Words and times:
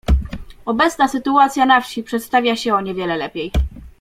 "Obecna 0.65 1.07
sytuacja 1.07 1.65
na 1.65 1.81
wsi 1.81 2.03
przedstawia 2.03 2.55
się 2.55 2.73
o 2.75 2.81
niewiele 2.81 3.17
lepiej." 3.17 3.51